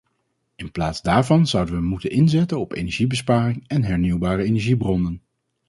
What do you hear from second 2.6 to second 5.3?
energiebesparing en hernieuwbare energiebronnen.